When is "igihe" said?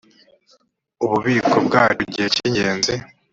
2.07-2.27